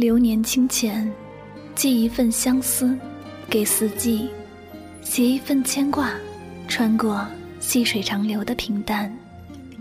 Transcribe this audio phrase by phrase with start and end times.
[0.00, 1.12] 流年清浅，
[1.74, 2.98] 寄一份相思，
[3.50, 4.30] 给四季；
[5.02, 6.14] 携一份牵挂，
[6.66, 7.26] 穿过
[7.60, 9.14] 细水长流的平淡，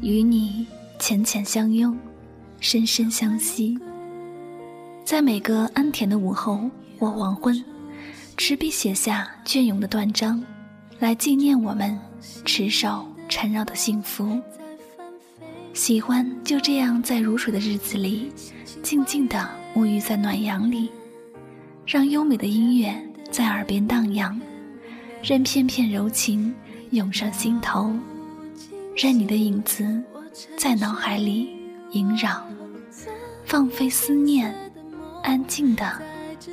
[0.00, 0.66] 与你
[0.98, 1.96] 浅浅相拥，
[2.58, 3.78] 深深相惜。
[5.04, 7.64] 在每个安恬的午后或黄昏，
[8.36, 10.42] 执笔写下隽永的断章，
[10.98, 11.96] 来纪念我们
[12.44, 14.36] 持手缠绕的幸福。
[15.78, 18.32] 喜欢就这样在如水的日子里，
[18.82, 20.90] 静静地沐浴在暖阳里，
[21.86, 22.92] 让优美的音乐
[23.30, 24.38] 在耳边荡漾，
[25.22, 26.52] 任片片柔情
[26.90, 27.94] 涌上心头，
[28.96, 30.02] 任你的影子
[30.56, 31.56] 在脑海里
[31.92, 32.44] 萦绕，
[33.44, 34.52] 放飞思念，
[35.22, 35.88] 安静的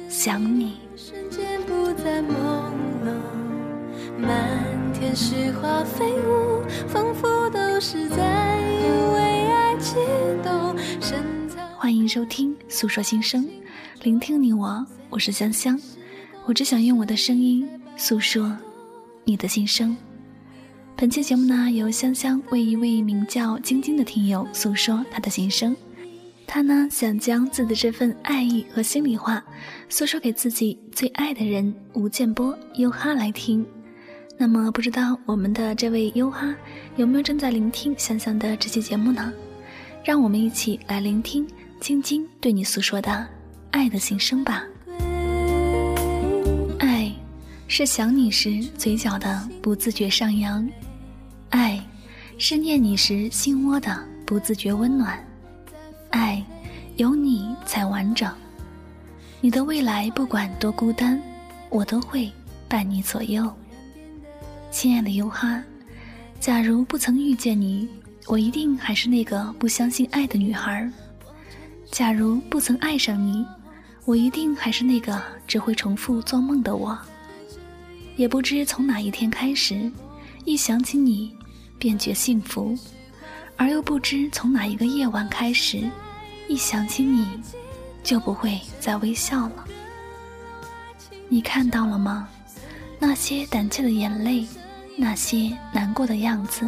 [0.08, 0.78] 想你。
[4.20, 7.65] 满天雪花飞舞，仿佛都。
[7.80, 8.58] 是在
[9.14, 9.96] 为爱激
[10.42, 10.76] 动
[11.78, 13.44] 欢迎收听《诉说心声》，
[14.02, 15.78] 聆听你我，我是香香。
[16.46, 18.58] 我只想用我的声音诉说
[19.26, 19.96] 你的心声。
[20.96, 25.76] 本期节目呢，由香香为一位名叫晶晶的听友诉说他的心声。
[26.48, 29.44] 他呢，想将自己的这份爱意和心里话，
[29.90, 33.66] 诉说给自己最爱的人吴建波优哈来听。
[34.38, 36.54] 那么，不知道我们的这位优哈
[36.98, 39.32] 有没有正在聆听香香的这期节目呢？
[40.04, 41.48] 让我们一起来聆听
[41.80, 43.26] 晶晶对你诉说的
[43.72, 44.64] 爱的心声吧。
[46.80, 47.12] 爱，
[47.68, 50.68] 是想你时嘴角的不自觉上扬；
[51.50, 51.82] 爱，
[52.38, 55.18] 是念你时心窝的不自觉温暖；
[56.12, 56.44] 爱，
[56.98, 58.32] 有你才完整。
[59.42, 61.20] 你的未来不管多孤单，
[61.70, 62.32] 我都会
[62.68, 63.52] 伴你左右。
[64.76, 65.64] 亲爱的优哈，
[66.38, 67.88] 假如不曾遇见你，
[68.28, 70.86] 我一定还是那个不相信爱的女孩；
[71.92, 73.46] 假如不曾爱上你，
[74.04, 76.96] 我一定还是那个只会重复做梦的我。
[78.18, 79.90] 也不知从哪一天开始，
[80.44, 81.34] 一想起你
[81.80, 82.78] 便觉幸福，
[83.56, 85.90] 而又不知从哪一个夜晚开始，
[86.50, 87.26] 一想起你
[88.04, 89.66] 就不会再微笑了。
[91.30, 92.28] 你看到了吗？
[93.00, 94.46] 那些胆怯的眼泪。
[94.98, 96.66] 那些难过的样子，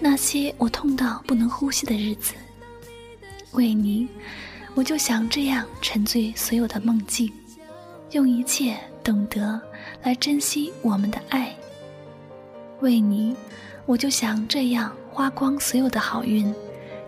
[0.00, 2.34] 那些我痛到不能呼吸的日子，
[3.52, 4.08] 为你，
[4.74, 7.30] 我就想这样沉醉所有的梦境，
[8.12, 9.60] 用一切懂得
[10.02, 11.54] 来珍惜我们的爱。
[12.80, 13.36] 为你，
[13.86, 16.52] 我就想这样花光所有的好运，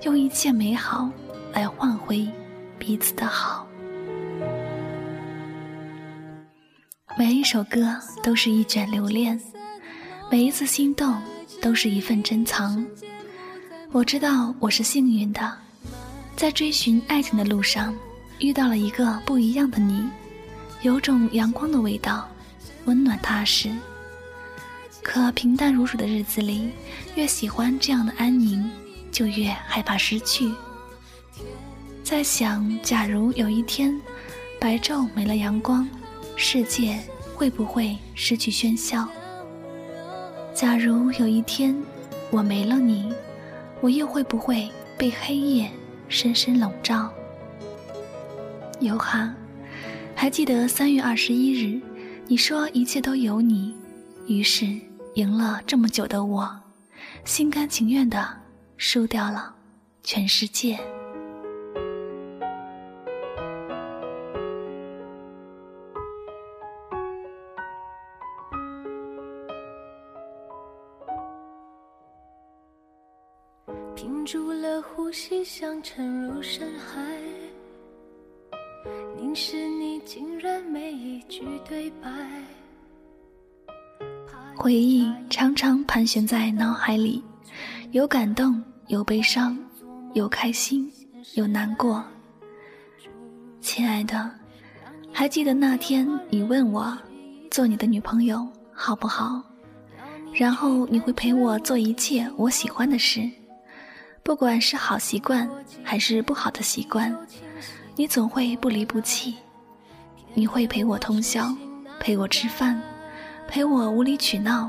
[0.03, 1.11] 用一切美好
[1.53, 2.29] 来换回
[2.79, 3.67] 彼此的好。
[7.19, 9.41] 每一首歌都是一卷留恋。
[10.29, 11.15] 每一次心动，
[11.63, 12.85] 都是一份珍藏。
[13.93, 15.57] 我知道我是幸运的，
[16.35, 17.95] 在追寻爱情的路上，
[18.41, 20.03] 遇到了一个不一样的你，
[20.83, 22.29] 有种阳光的味道，
[22.87, 23.71] 温暖踏实。
[25.01, 26.71] 可平淡如水的日子里，
[27.15, 28.69] 越喜欢这样的安宁，
[29.13, 30.53] 就越害怕失去。
[32.03, 33.97] 在想，假如有一天，
[34.61, 35.89] 白昼没了阳光，
[36.35, 36.99] 世界
[37.33, 39.09] 会不会失去喧嚣？
[40.57, 41.77] 假如有一天
[42.31, 43.13] 我没了你，
[43.83, 45.71] 我又会不会被黑夜
[46.09, 47.13] 深深笼罩？
[48.81, 49.35] 尤哈，
[50.15, 51.79] 还记得三月二十一日，
[52.27, 53.75] 你说一切都有你，
[54.27, 54.67] 于是
[55.17, 56.59] 赢了这么久的我，
[57.27, 58.27] 心甘情愿的
[58.79, 59.55] 输掉了
[60.03, 60.79] 全世界。
[74.27, 77.01] 住了呼吸，想沉入深海。
[79.17, 82.11] 凝视你，竟然没一句对白。
[84.57, 87.23] 回忆常常盘旋在脑海里，
[87.93, 89.57] 有感动，有悲伤，
[90.15, 90.91] 有开心，
[91.35, 92.05] 有难过。
[93.61, 94.29] 亲爱的，
[95.13, 96.99] 还记得那天你问我，
[97.49, 99.41] 做你的女朋友好不好？
[100.35, 103.31] 然后你会陪我做一切我喜欢的事。
[104.27, 105.49] 不管是好习惯
[105.85, 107.17] 还是不好的习惯，
[107.95, 109.37] 你总会不离不弃。
[110.35, 111.55] 你会陪我通宵，
[112.01, 112.83] 陪我吃饭，
[113.47, 114.69] 陪我无理取闹，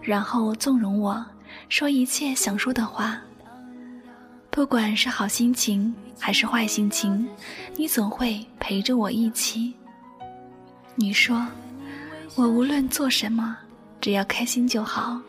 [0.00, 1.22] 然后纵容我
[1.68, 3.20] 说一切想说的话。
[4.48, 7.28] 不管是好心情还是坏心情，
[7.76, 9.74] 你总会陪着我一起。
[10.94, 11.46] 你说，
[12.36, 13.54] 我无论做什么，
[14.00, 15.20] 只要开心就好。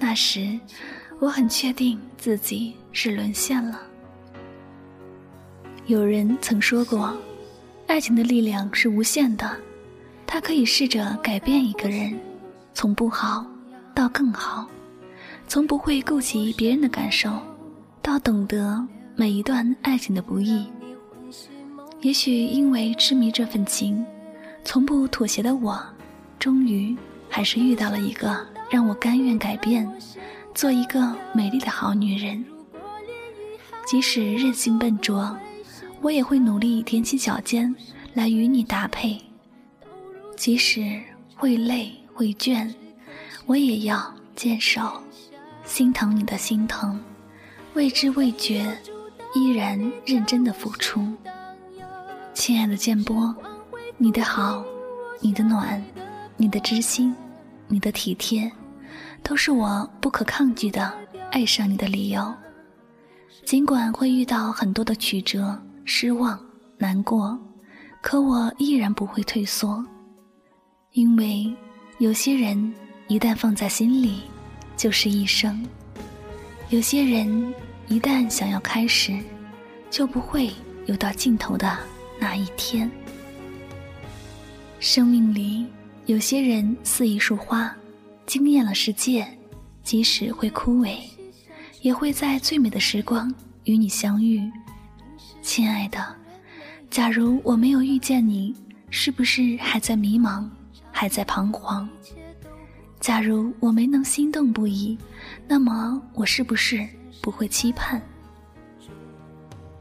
[0.00, 0.58] 那时。
[1.20, 3.80] 我很确定自己是沦陷了。
[5.86, 7.12] 有人曾说过，
[7.86, 9.56] 爱情的力量是无限的，
[10.26, 12.16] 它可以试着改变一个人，
[12.74, 13.44] 从不好
[13.94, 14.66] 到更好，
[15.48, 17.30] 从不会顾及别人的感受，
[18.00, 20.66] 到懂得每一段爱情的不易。
[22.00, 24.04] 也许因为痴迷这份情，
[24.64, 25.82] 从不妥协的我，
[26.38, 26.96] 终于
[27.28, 29.90] 还是遇到了一个让我甘愿改变，
[30.54, 32.44] 做一个美丽的好女人。
[33.86, 35.36] 即使任性笨拙，
[36.00, 37.74] 我也会努力踮起脚尖
[38.14, 39.20] 来与你搭配。
[40.36, 41.00] 即使
[41.34, 42.72] 会累会倦，
[43.46, 45.02] 我也要坚守，
[45.64, 46.98] 心疼你的心疼，
[47.74, 48.74] 未知未觉，
[49.34, 51.06] 依然认真的付出。
[52.32, 53.34] 亲爱的建波，
[53.98, 54.64] 你的好，
[55.20, 55.82] 你的暖，
[56.36, 57.14] 你的知心，
[57.68, 58.50] 你的体贴，
[59.22, 60.90] 都是我不可抗拒的
[61.32, 62.32] 爱上你的理由。
[63.44, 66.38] 尽管会遇到很多的曲折、失望、
[66.78, 67.38] 难过，
[68.00, 69.84] 可我依然不会退缩，
[70.92, 71.52] 因为
[71.98, 72.72] 有些人
[73.08, 74.20] 一旦放在心里，
[74.76, 75.56] 就是一生；
[76.68, 77.52] 有些人
[77.88, 79.18] 一旦想要开始，
[79.90, 80.50] 就不会
[80.86, 81.76] 有到尽头的。
[82.20, 82.88] 那一天，
[84.78, 85.66] 生命里
[86.06, 87.74] 有些人似一束花，
[88.26, 89.26] 惊艳了世界，
[89.82, 90.98] 即使会枯萎，
[91.80, 93.32] 也会在最美的时光
[93.64, 94.50] 与你相遇。
[95.42, 96.04] 亲爱的，
[96.90, 98.54] 假如我没有遇见你，
[98.90, 100.48] 是不是还在迷茫，
[100.90, 101.88] 还在彷徨？
[103.00, 104.98] 假如我没能心动不已，
[105.48, 106.86] 那么我是不是
[107.22, 108.00] 不会期盼？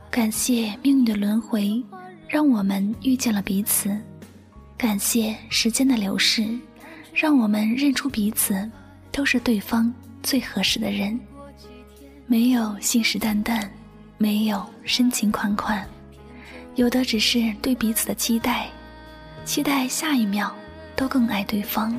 [0.10, 1.84] 感谢命运的轮回。
[2.31, 3.90] 让我们遇见了彼此，
[4.78, 6.48] 感谢时间的流逝，
[7.12, 8.69] 让我们认出彼此
[9.12, 9.92] 都是对方
[10.22, 11.19] 最合适的人。
[12.31, 13.67] 没有信誓旦旦，
[14.19, 15.83] 没有深情款款，
[16.75, 18.69] 有的只是对彼此的期待，
[19.45, 20.55] 期待下一秒
[20.95, 21.91] 都更爱对方，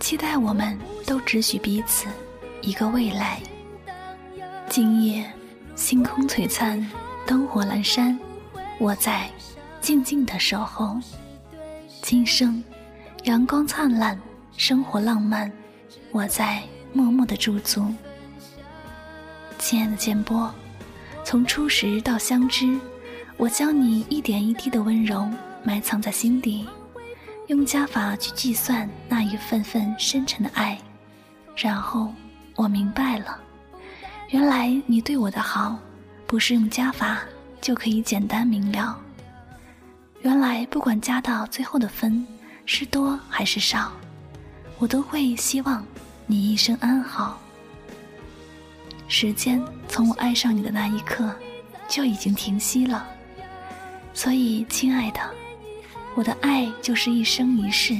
[0.00, 2.06] 期待我们都只许彼此
[2.62, 3.42] 一个未来。
[4.70, 5.30] 今夜
[5.76, 6.90] 星空璀璨，
[7.26, 8.18] 灯火阑珊。
[8.78, 9.28] 我在
[9.82, 10.98] 静静的守候，
[12.00, 12.64] 今生
[13.24, 14.18] 阳光灿烂，
[14.56, 15.52] 生活浪漫。
[16.10, 16.62] 我在
[16.94, 17.86] 默默的驻足，
[19.62, 20.52] 亲爱的剑波，
[21.24, 22.76] 从初识到相知，
[23.36, 25.30] 我将你一点一滴的温柔
[25.62, 26.68] 埋藏在心底，
[27.46, 30.76] 用加法去计算那一份份深沉的爱，
[31.54, 32.12] 然后
[32.56, 33.38] 我明白了，
[34.30, 35.78] 原来你对我的好，
[36.26, 37.20] 不是用加法。
[37.60, 38.98] 就可以简单明了。
[40.22, 42.26] 原来不管加到最后的分
[42.66, 43.92] 是多还是少，
[44.78, 45.86] 我都会希望
[46.26, 47.38] 你一生安好。
[49.14, 51.30] 时间从我爱上你的那一刻
[51.86, 53.06] 就已经停息了，
[54.14, 55.20] 所以亲爱的，
[56.14, 57.94] 我的爱就是一生一世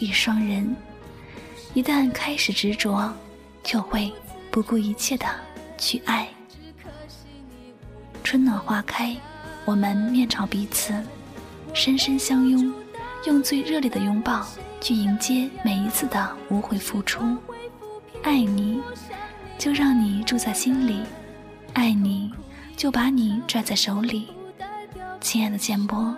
[0.00, 0.74] 一双人。
[1.72, 3.14] 一旦开始执着，
[3.62, 4.12] 就会
[4.50, 5.24] 不顾一切的
[5.78, 6.28] 去爱。
[8.24, 9.16] 春暖花开，
[9.64, 10.92] 我们面朝彼此，
[11.74, 12.74] 深深相拥，
[13.24, 14.44] 用最热烈的拥抱
[14.80, 17.24] 去迎接每一次的无悔付出。
[18.24, 18.82] 爱你，
[19.58, 21.02] 就让你住在心里；
[21.72, 22.30] 爱你，
[22.76, 24.28] 就把你拽在手里。
[25.20, 26.14] 亲爱的建波，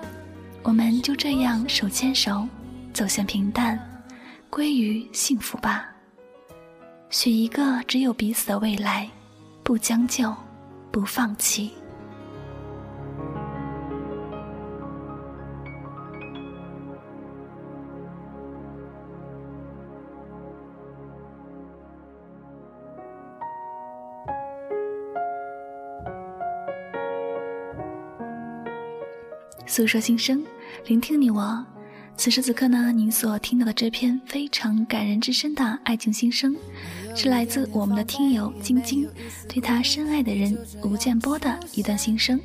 [0.62, 2.46] 我们就这样手牵手，
[2.92, 3.78] 走向平淡，
[4.50, 5.88] 归于幸福吧。
[7.10, 9.08] 许一个只有彼此的未来，
[9.62, 10.34] 不将就，
[10.90, 11.70] 不放弃。
[29.68, 30.42] 诉说心声，
[30.86, 31.64] 聆听你我。
[32.16, 36.56] 此时此刻呢，您所听到的这篇非常感人至深的爱情心声，
[37.14, 39.06] 是来自我们的听友晶晶
[39.46, 42.40] 对他深爱的人吴建波的一段心声。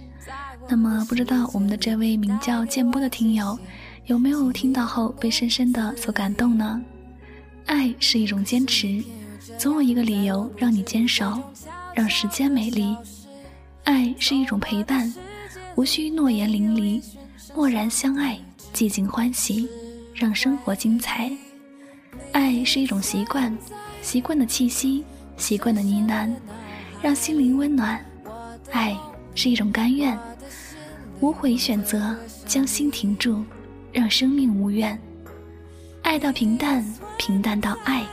[0.67, 3.57] 那么，不知道我们的这位名叫建波的听友，
[4.05, 6.79] 有没有听到后被深深的所感动呢？
[7.65, 9.01] 爱是一种坚持，
[9.57, 11.41] 总有一个理由让你坚守，
[11.95, 12.95] 让时间美丽。
[13.85, 15.11] 爱是一种陪伴。
[15.75, 17.03] 无需诺言淋漓，
[17.55, 18.37] 默然相爱，
[18.73, 19.67] 寂静欢喜，
[20.13, 21.31] 让生活精彩。
[22.31, 23.55] 爱是一种习惯，
[24.01, 25.03] 习惯的气息，
[25.35, 26.31] 习惯的呢喃，
[27.01, 27.99] 让心灵温暖。
[28.71, 28.95] 爱
[29.33, 30.15] 是一种甘愿，
[31.21, 32.15] 无悔选择，
[32.45, 33.43] 将心停住，
[33.91, 34.99] 让生命无怨。
[36.03, 36.85] 爱到平淡，
[37.17, 38.05] 平淡到爱，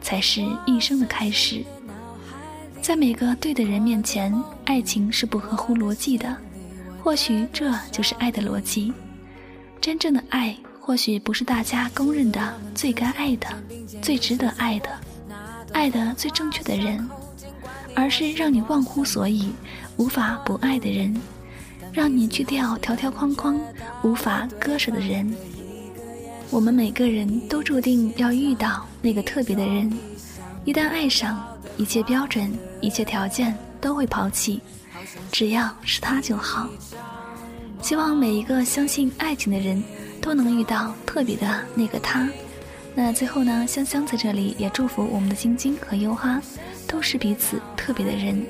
[0.00, 1.64] 才是一生的开始。
[2.80, 4.32] 在每个对的人面前，
[4.64, 6.36] 爱情是不合乎逻辑的。
[7.02, 8.92] 或许这就是爱的逻辑，
[9.80, 13.46] 真正的爱或许不是大家公认的最该爱的、
[14.02, 14.88] 最值得爱的、
[15.72, 17.08] 爱的最正确的人，
[17.94, 19.52] 而是让你忘乎所以、
[19.96, 21.14] 无法不爱的人，
[21.92, 23.58] 让你去掉条条框框、
[24.02, 25.34] 无法割舍的人。
[26.50, 29.90] 我们每个人都注定要遇到那个特别的人，
[30.64, 31.42] 一旦爱上，
[31.76, 34.60] 一切标准、一切条件都会抛弃，
[35.32, 36.68] 只要是他就好。
[37.82, 39.82] 希望每一个相信爱情的人
[40.20, 42.28] 都能遇到特别的那个他。
[42.94, 46.42] 那最后呢，香香在这里也祝福我们的晶晶和优哈，
[46.86, 48.44] 都是彼此特别的人，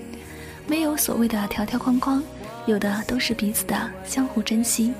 [0.66, 2.22] 没有所谓的条条框框，
[2.66, 4.92] 有的都是彼此的相互珍惜。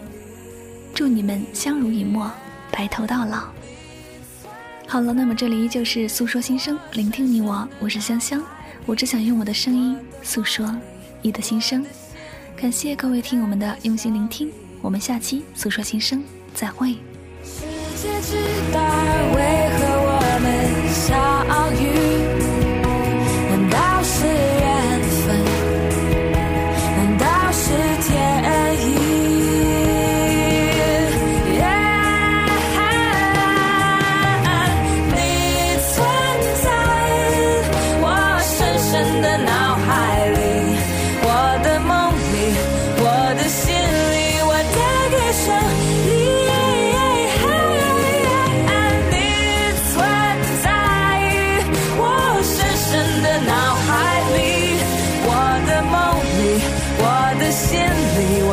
[0.95, 2.31] 祝你们相濡以沫，
[2.71, 3.45] 白头到老。
[4.87, 8.43] 好了，那么这里依旧是诉说心声，聆听你我，我是香香，
[8.87, 10.67] 我只想用我的声音诉说
[11.23, 11.85] 你的心声。
[12.57, 16.23] 感谢各位听友们的用心聆听，我们下期诉说心声
[16.55, 16.97] 再会。
[17.43, 17.63] 世
[17.97, 18.37] 界之
[18.73, 18.81] 大，
[19.35, 21.40] 为何我们相